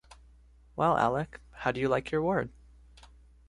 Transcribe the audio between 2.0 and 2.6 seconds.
your ward?